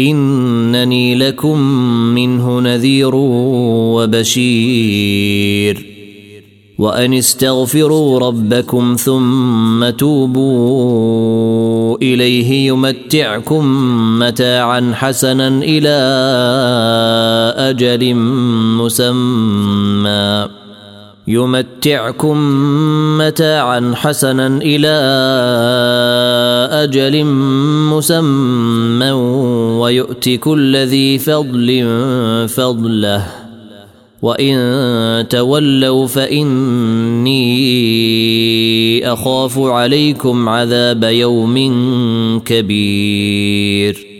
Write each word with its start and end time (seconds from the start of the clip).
إنني 0.00 1.14
لكم 1.14 1.60
منه 2.14 2.60
نذير 2.60 3.10
وبشير. 3.94 5.86
وأن 6.78 7.14
استغفروا 7.14 8.18
ربكم 8.18 8.96
ثم 8.98 9.90
توبوا 9.90 11.20
إليه 12.02 12.68
يمتعكم 12.68 13.64
متاعا 14.18 14.92
حسنا 14.94 15.48
إلى 15.48 15.98
أجل 17.56 18.14
مسمى. 18.76 20.59
يمتعكم 21.30 22.38
متاعا 23.18 23.92
حسنا 23.94 24.46
إلى 24.46 24.96
أجل 26.72 27.24
مسمى 27.94 29.10
ويؤت 29.80 30.28
كل 30.28 30.76
ذي 30.76 31.18
فضل 31.18 31.86
فضله. 32.48 33.26
وإن 34.22 35.28
تولوا 35.28 36.06
فإني 36.06 37.52
أخاف 39.12 39.58
عليكم 39.58 40.48
عذاب 40.48 41.04
يوم 41.04 41.56
كبير. 42.46 44.19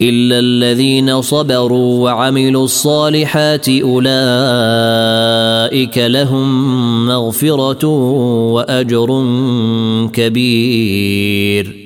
الا 0.00 0.38
الذين 0.38 1.20
صبروا 1.20 2.04
وعملوا 2.04 2.64
الصالحات 2.64 3.68
اولئك 3.68 4.08
لهم 5.98 7.06
مغفره 7.06 7.86
واجر 8.52 9.24
كبير. 10.12 11.76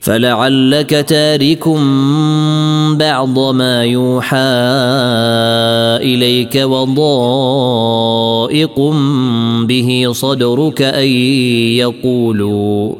فلعلك 0.00 0.90
تارك 0.90 1.68
بعض 2.98 3.38
ما 3.38 3.84
يوحى 3.84 4.36
اليك 6.02 6.56
وضائق 6.56 8.00
به 9.66 10.08
صدرك 10.12 10.82
ان 10.82 11.08
يقولوا. 11.76 12.99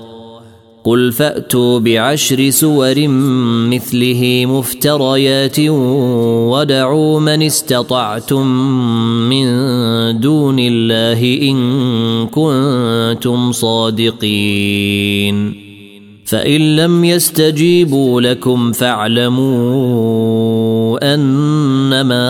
قل 0.83 1.11
فأتوا 1.11 1.79
بعشر 1.79 2.49
سور 2.49 3.07
مثله 3.67 4.45
مفتريات 4.45 5.59
ودعوا 6.49 7.19
من 7.19 7.43
استطعتم 7.43 8.47
من 9.29 9.45
دون 10.19 10.59
الله 10.59 11.39
إن 11.41 11.57
كنتم 12.27 13.51
صادقين. 13.51 14.91
فإن 16.25 16.75
لم 16.75 17.05
يستجيبوا 17.05 18.21
لكم 18.21 18.71
فاعلموا 18.71 20.50
أنما 20.97 22.27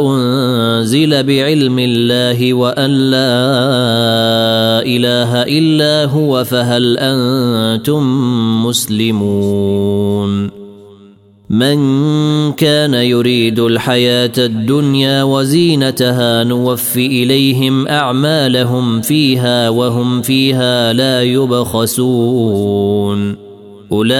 أنزل 0.00 1.22
بعلم 1.22 1.78
الله 1.78 2.54
وأن 2.54 2.90
لا 2.90 3.26
إله 4.82 5.42
إلا 5.42 6.04
هو 6.04 6.44
فهل 6.44 6.98
أنتم 6.98 8.02
مسلمون؟ 8.66 10.50
من 11.50 11.78
كان 12.52 12.94
يريد 12.94 13.58
الحياة 13.58 14.32
الدنيا 14.38 15.22
وزينتها 15.22 16.44
نوفي 16.44 17.06
إليهم 17.06 17.88
أعمالهم 17.88 19.00
فيها 19.00 19.68
وهم 19.68 20.22
فيها 20.22 20.92
لا 20.92 21.22
يبخسون. 21.22 22.66
أولئك 23.92 24.14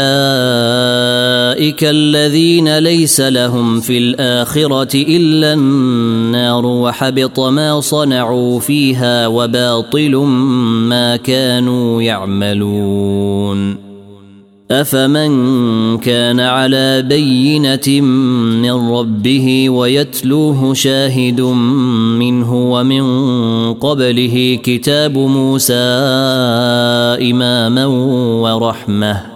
الذين 1.85 2.79
ليس 2.79 3.21
لهم 3.21 3.81
في 3.81 3.99
الآخرة 3.99 4.95
إلا 4.95 5.53
النار 5.53 6.67
وحبط 6.67 7.41
ما 7.41 7.81
صنعوا 7.81 8.61
فيها 8.61 9.27
وباطل 9.27 10.17
ما 10.89 11.17
كانوا 11.17 12.03
يعملون. 12.03 13.87
أفمن 14.71 15.99
كان 15.99 16.41
على 16.41 17.03
بينة 17.03 18.01
من 18.63 18.91
ربه 18.91 19.71
ويتلوه 19.71 20.75
شاهد 20.75 21.41
منه 22.21 22.55
ومن 22.73 23.05
قبله 23.75 24.59
كتاب 24.63 25.19
موسى 25.19 25.75
إماما 27.21 27.87
ورحمة 27.87 29.36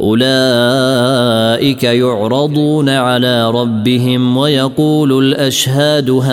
أولئك 0.00 1.84
يعرضون 1.84 2.88
على 2.88 3.50
ربهم 3.50 4.36
ويقول 4.36 5.18
الأشهاد 5.24 6.10
هؤلاء 6.10 6.26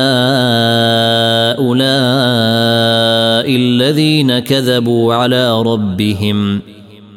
الذين 3.56 4.40
كذبوا 4.40 5.14
على 5.14 5.62
ربهم 5.62 6.62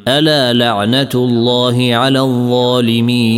ألا 0.07 0.53
لعنة 0.53 1.09
الله 1.15 1.95
على 1.95 2.19
الظالمين 2.19 3.37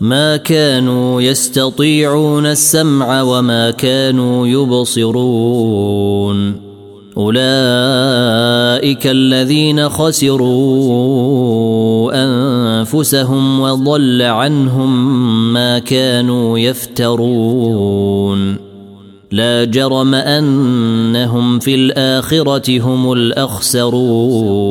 ما 0.00 0.36
كانوا 0.36 1.22
يستطيعون 1.22 2.46
السمع 2.46 3.22
وما 3.22 3.70
كانوا 3.70 4.46
يبصرون. 4.46 5.90
أولئك 7.16 9.06
الذين 9.06 9.88
خسروا 9.88 10.90
أنفسهم 12.14 13.60
وضل 13.60 14.22
عنهم 14.22 15.52
ما 15.52 15.78
كانوا 15.78 16.58
يفترون. 16.58 18.56
لا 19.32 19.64
جرم 19.64 20.14
أنهم 20.14 21.58
في 21.58 21.74
الآخرة 21.74 22.80
هم 22.80 23.12
الأخسرون. 23.12 24.70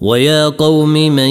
ويا 0.00 0.48
قوم 0.48 0.92
من 0.92 1.30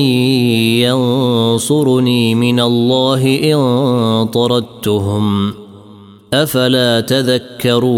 ينصرني 0.83 2.36
من 2.36 2.59
الله 2.59 3.39
إن 3.53 4.27
طردتهم 4.27 5.53
أفلا 6.33 7.00
تذكرون 7.01 7.97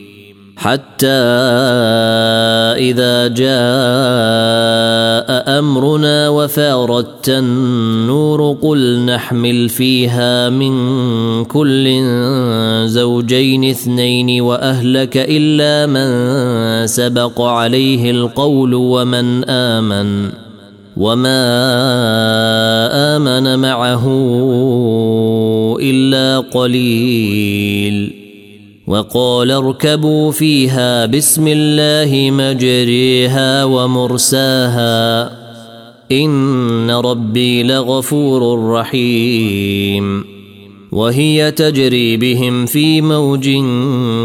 حتى 0.61 1.07
إذا 2.77 3.27
جاء 3.27 3.49
أمرنا 5.59 6.29
وفارت 6.29 7.29
النور 7.29 8.57
قل 8.61 8.99
نحمل 9.05 9.69
فيها 9.69 10.49
من 10.49 10.73
كل 11.45 12.03
زوجين 12.85 13.69
اثنين 13.69 14.41
وأهلك 14.41 15.17
إلا 15.17 15.85
من 15.85 16.87
سبق 16.87 17.41
عليه 17.41 18.11
القول 18.11 18.73
ومن 18.73 19.49
آمن 19.49 20.29
وما 20.97 21.41
آمن 23.17 23.59
معه 23.59 24.07
إلا 25.81 26.39
قليل 26.39 28.20
وقال 28.91 29.51
اركبوا 29.51 30.31
فيها 30.31 31.05
بسم 31.05 31.47
الله 31.47 32.31
مجريها 32.31 33.63
ومرساها 33.63 35.31
إن 36.11 36.91
ربي 36.91 37.63
لغفور 37.63 38.69
رحيم 38.71 40.25
وهي 40.91 41.51
تجري 41.51 42.17
بهم 42.17 42.65
في 42.65 43.01
موج 43.01 43.49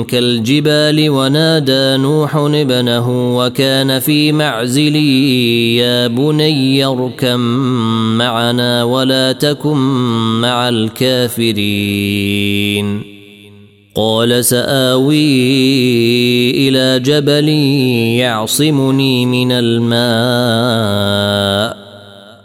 كالجبال 0.08 1.10
ونادى 1.10 1.96
نوح 2.02 2.36
ابنه 2.36 3.36
وكان 3.38 3.98
في 3.98 4.32
معزل 4.32 4.96
يا 5.76 6.06
بني 6.06 6.84
اركم 6.84 7.40
معنا 8.18 8.84
ولا 8.84 9.32
تكن 9.32 9.76
مع 10.40 10.68
الكافرين 10.68 11.56
قال 13.96 14.44
سآوي 14.44 15.16
إلى 16.68 17.00
جبل 17.00 17.48
يعصمني 18.18 19.26
من 19.26 19.52
الماء. 19.52 19.96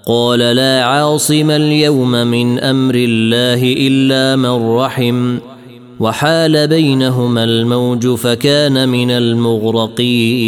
قال 0.05 0.39
لا 0.39 0.83
عاصم 0.83 1.51
اليوم 1.51 2.11
من 2.11 2.59
أمر 2.59 2.95
الله 2.95 3.73
إلا 3.77 4.35
من 4.35 4.75
رحم. 4.75 5.37
وحال 5.99 6.67
بينهما 6.67 7.43
الموج 7.43 8.07
فكان 8.07 8.89
من 8.89 9.11
المغرقين. 9.11 10.41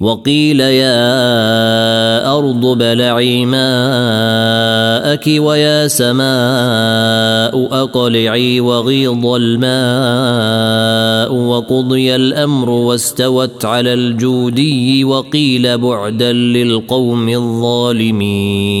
وقيل 0.00 0.60
يا 0.60 2.38
أرض 2.38 2.78
بلعي 2.78 3.46
ماءك 3.46 5.24
ويا 5.28 5.88
سماء 5.88 7.82
أقلعي 7.82 8.60
وغيض 8.60 9.26
الماء 9.26 11.34
وقضي 11.34 12.14
الأمر 12.14 12.70
واستوت 12.70 13.64
على 13.64 13.94
الجودي 13.94 15.04
وقيل 15.04 15.78
بعدا 15.78 16.32
للقوم 16.32 17.28
الظالمين. 17.28 18.80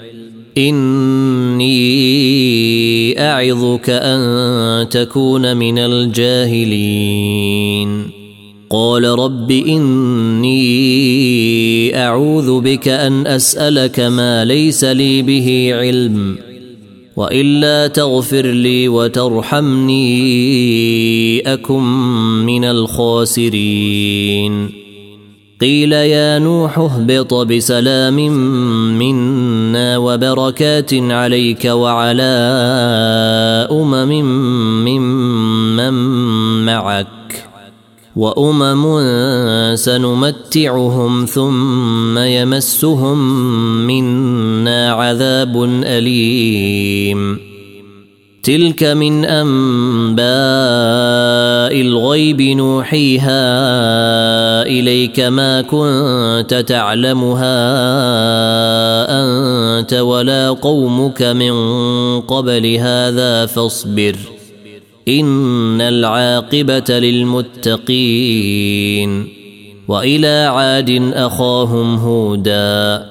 إني 0.57 1.71
أعظك 3.19 3.89
أن 3.89 4.89
تكون 4.89 5.57
من 5.57 5.79
الجاهلين. 5.79 7.21
قال 8.69 9.05
رب 9.05 9.51
إني 9.51 10.61
أعوذ 11.97 12.61
بك 12.61 12.87
أن 12.87 13.27
أسألك 13.27 13.99
ما 13.99 14.45
ليس 14.45 14.83
لي 14.83 15.21
به 15.21 15.69
علم 15.73 16.37
وإلا 17.15 17.87
تغفر 17.87 18.45
لي 18.45 18.87
وترحمني 18.87 20.03
أكن 21.53 21.83
من 22.45 22.65
الخاسرين. 22.65 24.01
قيل 25.61 25.93
يا 25.93 26.39
نوح 26.39 26.79
اهبط 26.79 27.33
بسلام 27.33 28.15
منا 28.99 29.97
وبركات 29.97 30.93
عليك 30.93 31.65
وعلى 31.65 32.33
أمم 33.71 34.11
ممن 34.85 35.93
معك 36.65 37.07
وأمم 38.15 38.83
سنمتعهم 39.75 41.25
ثم 41.25 42.17
يمسهم 42.17 43.17
منا 43.87 44.91
عذاب 44.91 45.63
أليم 45.83 47.50
تلك 48.43 48.83
من 48.83 49.25
أنباء 49.25 50.21
الغيب 51.81 52.41
نوحيها 52.41 53.41
إليك 54.61 55.19
ما 55.19 55.61
كنت 55.61 56.65
تعلمها 56.67 57.61
أنت 59.09 59.93
ولا 59.93 60.49
قومك 60.49 61.21
من 61.21 61.51
قبل 62.21 62.75
هذا 62.75 63.45
فاصبر 63.45 64.15
إن 65.07 65.81
العاقبة 65.81 66.99
للمتقين 67.69 68.61
وإلى 69.87 70.45
عاد 70.51 71.11
أخاهم 71.13 71.95
هودا 71.95 73.10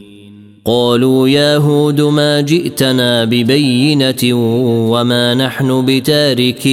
قالوا 0.65 1.29
يا 1.29 1.57
هود 1.57 2.01
ما 2.01 2.41
جئتنا 2.41 3.25
ببينة 3.25 4.33
وما 4.91 5.33
نحن 5.33 5.85
بتاركي 5.85 6.69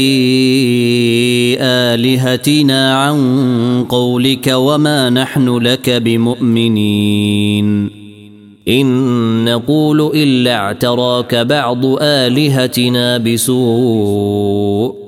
آلهتنا 1.60 2.94
عن 2.94 3.18
قولك 3.88 4.50
وما 4.54 5.10
نحن 5.10 5.58
لك 5.58 5.90
بمؤمنين. 5.90 7.90
إن 8.68 9.44
نقول 9.44 10.10
إلا 10.14 10.54
اعتراك 10.54 11.34
بعض 11.34 11.84
آلهتنا 12.00 13.18
بسوء. 13.18 15.07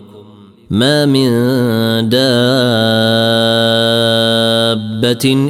ما 0.71 1.05
من 1.05 1.29
دابه 2.09 2.21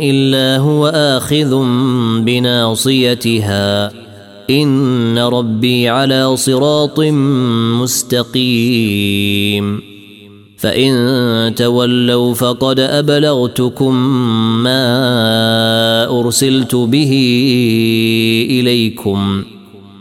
الا 0.01 0.57
هو 0.57 0.87
اخذ 0.87 1.63
بناصيتها 2.21 3.91
ان 4.49 5.19
ربي 5.19 5.89
على 5.89 6.37
صراط 6.37 6.99
مستقيم 7.81 9.81
فان 10.57 11.55
تولوا 11.55 12.33
فقد 12.33 12.79
ابلغتكم 12.79 13.95
ما 14.63 16.19
ارسلت 16.19 16.75
به 16.75 17.11
اليكم 18.49 19.43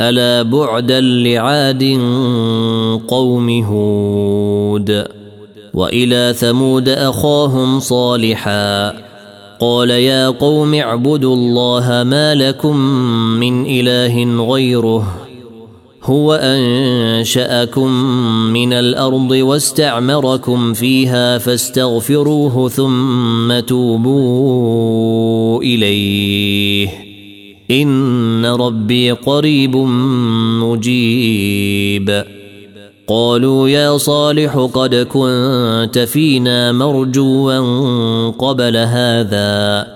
ألا 0.00 0.42
بعدا 0.42 1.00
لعاد 1.00 1.82
قوم 3.08 3.64
هود 3.64 5.06
وإلى 5.74 6.34
ثمود 6.36 6.88
أخاهم 6.88 7.80
صالحا 7.80 8.92
قال 9.60 9.90
يا 9.90 10.28
قوم 10.28 10.74
اعبدوا 10.74 11.34
الله 11.34 12.02
ما 12.02 12.34
لكم 12.34 12.76
من 13.40 13.66
إله 13.66 14.44
غيره 14.52 15.16
هو 16.02 16.34
أنشأكم 16.34 17.90
من 18.52 18.72
الأرض 18.72 19.30
واستعمركم 19.30 20.72
فيها 20.72 21.38
فاستغفروه 21.38 22.68
ثم 22.68 23.60
توبوا 23.60 25.62
إليه 25.62 27.05
إن 27.70 28.46
ربي 28.46 29.10
قريب 29.10 29.76
مجيب. 30.62 32.24
قالوا 33.08 33.68
يا 33.68 33.96
صالح 33.96 34.68
قد 34.74 34.94
كنت 34.94 35.98
فينا 35.98 36.72
مرجوا 36.72 38.30
قبل 38.30 38.76
هذا. 38.76 39.95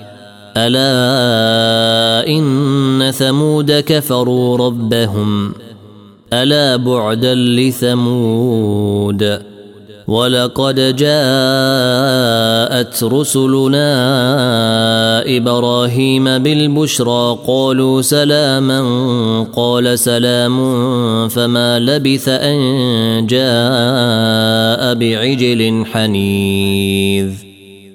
ألا 0.57 2.27
إن 2.27 3.11
ثمود 3.11 3.71
كفروا 3.71 4.57
ربهم؟ 4.57 5.53
ألا 6.33 6.75
بعدا 6.75 7.35
لثمود؟ 7.35 9.41
ولقد 10.07 10.95
جاءت 10.95 13.03
رسلنا 13.03 13.91
إبراهيم 15.37 16.23
بالبشرى 16.23 17.37
قالوا 17.47 18.01
سلاما 18.01 18.81
قال 19.55 19.99
سلام 19.99 20.57
فما 21.27 21.79
لبث 21.79 22.29
أن 22.29 23.25
جاء 23.25 24.93
بعجل 24.93 25.85
حنيذ. 25.85 27.50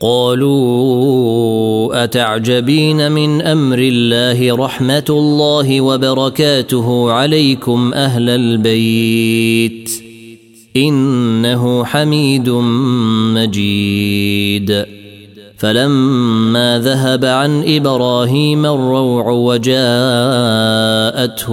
قالوا 0.00 1.88
أتعجبين 2.04 3.12
من 3.12 3.42
أمر 3.42 3.78
الله 3.78 4.56
رحمة 4.56 5.04
الله 5.10 5.80
وبركاته 5.80 7.10
عليكم 7.12 7.94
أهل 7.94 8.30
البيت؟ 8.30 9.90
إنه 10.76 11.84
حميد 11.84 12.50
مجيد. 13.34 14.84
فلما 15.58 16.78
ذهب 16.84 17.24
عن 17.24 17.76
إبراهيم 17.76 18.66
الروع 18.66 19.30
وجاءته 19.30 19.80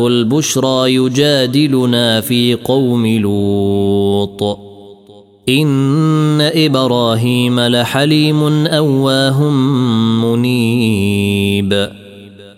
البشرى 0.08 0.95
يجادلنا 0.95 2.21
في 2.21 2.53
قوم 2.53 3.08
لوط. 3.08 4.64
ان 5.49 6.41
إبراهيم 6.41 7.60
لحليم 7.60 8.67
اواه 8.67 9.49
منيب. 10.23 11.89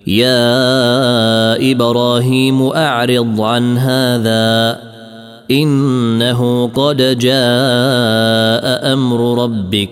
يا 0.08 1.72
إبراهيم 1.72 2.62
اعرض 2.62 3.42
عن 3.42 3.78
هذا. 3.78 4.80
انه 5.52 6.68
قد 6.68 7.18
جاء 7.20 8.94
أمر 8.94 9.44
ربك. 9.44 9.90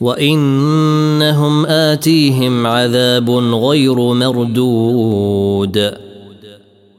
وانهم 0.00 1.66
اتيهم 1.66 2.66
عذاب 2.66 3.30
غير 3.30 3.98
مردود. 3.98 6.07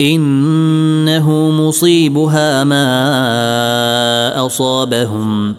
إنه 0.00 1.50
مصيبها 1.50 2.64
ما 2.64 4.46
أصابهم. 4.46 5.54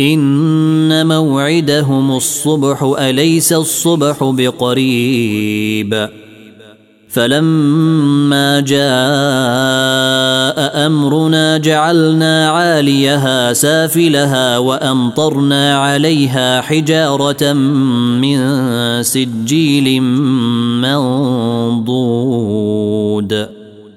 إن 0.00 1.06
موعدهم 1.06 2.16
الصبح 2.16 2.94
أليس 2.98 3.52
الصبح 3.52 4.16
بقريب؟ 4.22 6.08
فلما 7.08 8.60
جاء 8.60 8.84
أمرنا 10.86 11.58
جعلنا 11.58 12.50
عاليها 12.50 13.52
سافلها 13.52 14.58
وأمطرنا 14.58 15.78
عليها 15.78 16.60
حجارة 16.60 17.52
من 17.52 18.38
سجيل 19.02 20.02
منضود. 20.82 22.44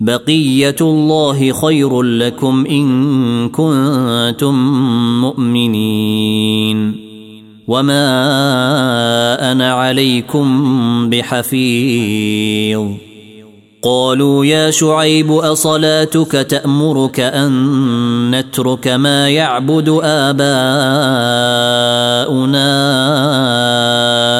بقية 0.00 0.76
الله 0.80 1.52
خير 1.52 2.02
لكم 2.02 2.66
إن 2.70 3.48
كنتم 3.48 4.54
مؤمنين. 5.20 7.04
وما 7.68 9.52
أنا 9.52 9.72
عليكم 9.72 11.10
بحفيظ. 11.10 12.88
قالوا 13.82 14.44
يا 14.44 14.70
شعيب 14.70 15.32
أصلاتك 15.32 16.32
تأمرك 16.32 17.20
أن 17.20 18.30
نترك 18.30 18.88
ما 18.88 19.28
يعبد 19.28 19.88
آباؤنا 20.02 20.54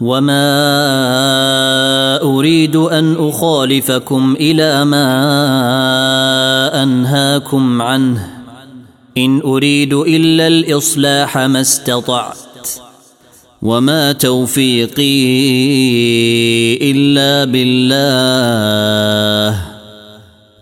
وما 0.00 0.46
اريد 2.22 2.76
ان 2.76 3.16
اخالفكم 3.18 4.36
إلى 4.40 4.84
ما 4.84 5.06
انهاكم 6.82 7.82
عنه 7.82 8.30
ان 9.18 9.40
اريد 9.40 9.94
الا 9.94 10.46
الاصلاح 10.46 11.38
ما 11.38 11.60
استطعت 11.60 12.38
وما 13.62 14.12
توفيقي 14.12 15.26
الا 16.90 17.44
بالله 17.44 18.96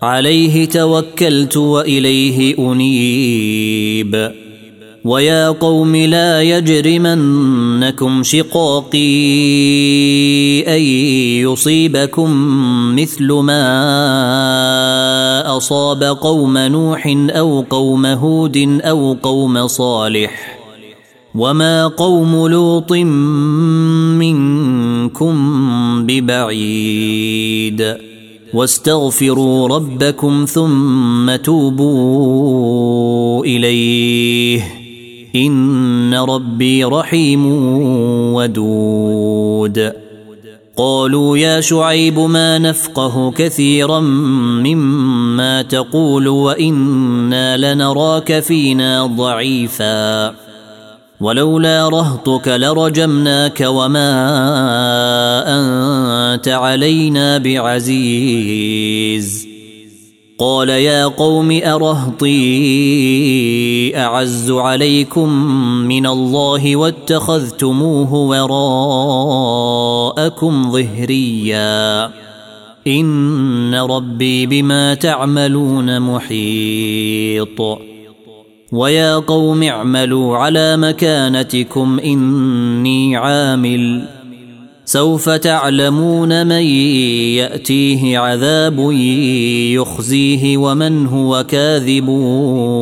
عليه 0.01 0.65
توكلت 0.65 1.57
واليه 1.57 2.57
انيب 2.59 4.31
ويا 5.05 5.49
قوم 5.49 5.95
لا 5.95 6.41
يجرمنكم 6.41 8.23
شقاقي 8.23 8.97
أن 10.67 10.81
يصيبكم 11.45 12.31
مثل 12.95 13.33
ما 13.33 13.57
أصاب 15.57 16.03
قوم 16.03 16.57
نوح 16.57 17.15
أو 17.29 17.61
قوم 17.69 18.05
هود 18.05 18.79
أو 18.83 19.17
قوم 19.23 19.67
صالح. 19.67 20.57
وما 21.35 21.87
قوم 21.87 22.47
لوط 22.47 22.93
منكم 24.13 25.35
ببعيد. 26.05 27.95
واستغفروا 28.53 29.67
ربكم 29.67 30.45
ثم 30.49 31.35
توبوا 31.35 31.85
إليه. 33.45 34.74
ان 35.35 36.13
ربي 36.13 36.83
رحيم 36.83 37.45
ودود. 38.33 39.91
قالوا 40.77 41.37
يا 41.37 41.61
شعيب 41.61 42.19
ما 42.19 42.57
نفقه 42.57 43.31
كثيرا 43.31 43.99
مما 43.99 45.61
تقول 45.61 46.27
وأنا 46.27 47.57
لنراك 47.57 48.39
فينا 48.39 49.05
ضعيفا. 49.05 50.35
ولولا 51.21 51.89
رهطك 51.89 52.47
لرجمناك 52.47 53.63
وما 53.67 54.13
انت 56.35 56.47
علينا 56.47 57.37
بعزيز. 57.37 58.75
قال 60.39 60.69
يا 60.69 61.05
قوم 61.05 61.51
أرهطي 61.51 62.31
أعز 63.97 64.51
عليكم 64.51 65.29
من 65.87 66.07
الله 66.07 66.75
واتخذتموه 66.75 68.13
وراءكم 70.13 70.71
ظهريا. 70.71 72.05
إن 72.87 73.75
ربي 73.75 74.45
بما 74.45 74.93
تعملون 74.93 75.99
محيط. 75.99 77.79
ويا 78.71 79.15
قوم 79.15 79.63
اعملوا 79.63 80.37
على 80.37 80.77
مكانتكم 80.77 81.99
إني 81.99 83.15
عامل. 83.15 84.14
سوف 84.85 85.29
تعلمون 85.29 86.47
من 86.47 86.63
يأتيه 87.35 88.17
عذاب 88.19 88.91
يخزيه 89.75 90.57
ومن 90.57 91.07
هو 91.07 91.45
كاذب 91.49 92.07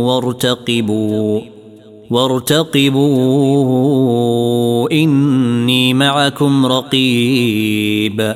وارتقبوا 0.08 1.42
وارتقبوا 2.10 3.32
إني 4.92 5.94
معكم 5.94 6.66
رقيب. 6.66 8.36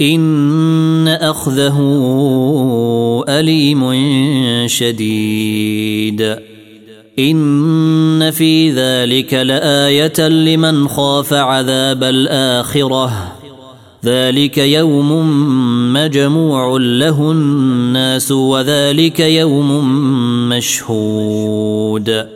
إن 0.00 1.08
أخذه 1.08 1.78
أليم 3.28 3.92
شديد. 4.66 6.36
إن 7.18 8.30
في 8.30 8.70
ذلك 8.70 9.34
لآية 9.34 10.28
لمن 10.28 10.88
خاف 10.88 11.32
عذاب 11.32 12.04
الآخرة. 12.04 13.32
ذلك 14.04 14.58
يوم 14.58 15.12
مجموع 15.92 16.76
له 16.80 17.32
الناس 17.32 18.32
وذلك 18.32 19.20
يوم 19.20 19.88
مشهود. 20.48 22.35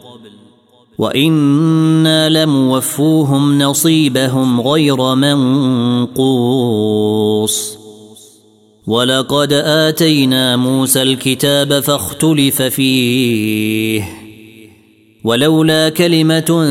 وأنا 1.01 2.29
لموفوهم 2.29 3.61
نصيبهم 3.61 4.61
غير 4.61 5.15
منقوص 6.05 6.17
ولقد 8.87 9.53
اتينا 9.53 10.55
موسى 10.55 11.01
الكتاب 11.01 11.79
فاختلف 11.79 12.61
فيه 12.61 14.03
ولولا 15.23 15.89
كلمه 15.89 16.65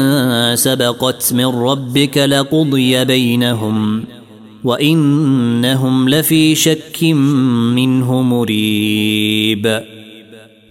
سبقت 0.55 1.33
من 1.33 1.47
ربك 1.47 2.19
لقضي 2.19 3.05
بينهم 3.05 4.05
وانهم 4.65 6.09
لفي 6.09 6.55
شك 6.55 7.03
منه 7.75 8.23
مريب 8.23 9.81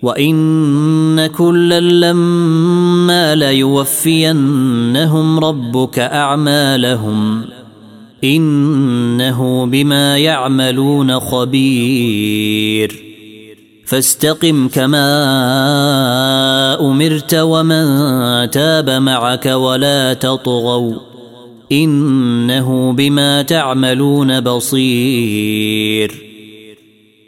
وان 0.02 1.28
كلا 1.28 1.80
لما 1.80 3.36
ليوفينهم 3.36 4.60
ربك 5.40 6.00
اعمالهم 6.00 7.44
انه 8.24 9.66
بما 9.66 10.18
يعملون 10.18 11.20
خبير 11.20 12.96
فاستقم 13.86 14.68
كما 14.68 15.10
امرت 16.80 17.34
ومن 17.36 17.86
تاب 18.50 18.90
معك 18.90 19.46
ولا 19.46 20.14
تطغوا 20.14 20.94
انه 21.72 22.94
بما 22.94 23.42
تعملون 23.42 24.40
بصير 24.40 26.29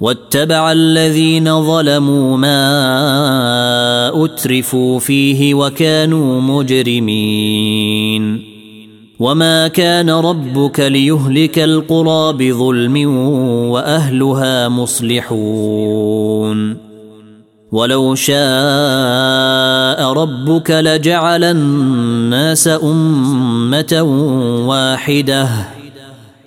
واتبع 0.00 0.72
الذين 0.72 1.62
ظلموا 1.62 2.36
ما 2.36 4.24
أترفوا 4.24 4.98
فيه 4.98 5.54
وكانوا 5.54 6.40
مجرمين. 6.40 8.42
وما 9.18 9.68
كان 9.68 10.10
ربك 10.10 10.80
ليهلك 10.80 11.58
القرى 11.58 12.32
بظلم 12.32 13.06
وأهلها 13.70 14.68
مصلحون. 14.68 16.76
ولو 17.72 18.14
شاء 18.14 18.36
ربك 20.12 20.70
لجعل 20.70 21.44
الناس 21.44 22.68
أمة 22.68 24.02
واحدة. 24.66 25.48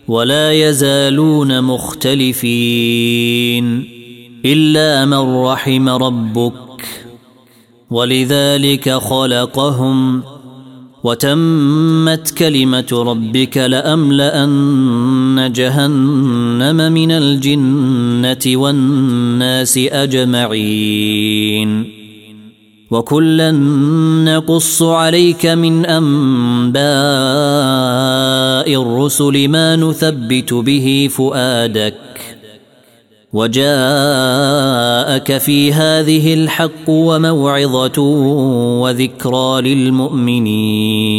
ولا 0.09 0.53
يزالون 0.53 1.61
مختلفين 1.61 3.09
إلا 4.45 5.05
من 5.05 5.43
رحم 5.43 5.89
ربك 5.89 6.53
ولذلك 7.91 8.89
خلقهم 8.89 10.23
وتمت 11.03 12.31
كلمة 12.31 12.87
ربك 12.91 13.57
لأملأن 13.57 15.51
جهنم 15.55 16.91
من 16.93 17.11
الجنة 17.11 18.57
والناس 18.57 19.77
أجمعين 19.77 21.19
وكلا 22.91 23.51
نقص 24.25 24.83
عليك 24.83 25.45
من 25.45 25.85
انباء 25.85 26.79
الرسل 28.81 29.47
ما 29.47 29.75
نثبت 29.75 30.53
به 30.53 31.09
فؤادك 31.11 31.95
وجاءك 33.33 33.67
في 35.37 35.73
هذه 35.73 36.33
الحق 36.33 36.89
وموعظه 36.89 38.01
وذكرى 38.81 39.61
للمؤمنين 39.61 41.09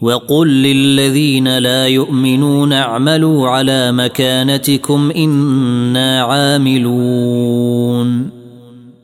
وقل 0.00 0.48
للذين 0.48 1.58
لا 1.58 1.86
يؤمنون 1.86 2.72
اعملوا 2.72 3.48
على 3.48 3.92
مكانتكم 3.92 5.10
أنا 5.16 6.22
عاملون 6.22 7.60